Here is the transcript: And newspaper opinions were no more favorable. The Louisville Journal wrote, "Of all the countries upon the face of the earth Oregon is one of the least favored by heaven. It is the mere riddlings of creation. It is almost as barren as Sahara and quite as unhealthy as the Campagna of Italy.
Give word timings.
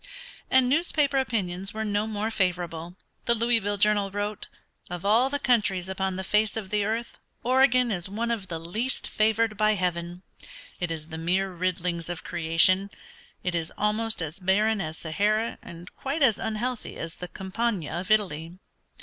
And 0.49 0.67
newspaper 0.67 1.19
opinions 1.19 1.75
were 1.75 1.85
no 1.85 2.07
more 2.07 2.31
favorable. 2.31 2.95
The 3.25 3.35
Louisville 3.35 3.77
Journal 3.77 4.09
wrote, 4.09 4.47
"Of 4.89 5.05
all 5.05 5.29
the 5.29 5.37
countries 5.37 5.87
upon 5.87 6.15
the 6.15 6.23
face 6.23 6.57
of 6.57 6.71
the 6.71 6.83
earth 6.83 7.19
Oregon 7.43 7.91
is 7.91 8.09
one 8.09 8.31
of 8.31 8.47
the 8.47 8.57
least 8.57 9.07
favored 9.07 9.57
by 9.57 9.75
heaven. 9.75 10.23
It 10.79 10.89
is 10.89 11.09
the 11.09 11.19
mere 11.19 11.51
riddlings 11.55 12.09
of 12.09 12.23
creation. 12.23 12.89
It 13.43 13.53
is 13.53 13.71
almost 13.77 14.23
as 14.23 14.39
barren 14.39 14.81
as 14.81 14.97
Sahara 14.97 15.59
and 15.61 15.95
quite 15.95 16.23
as 16.23 16.39
unhealthy 16.39 16.95
as 16.97 17.17
the 17.17 17.27
Campagna 17.27 17.91
of 17.99 18.09
Italy. 18.09 18.57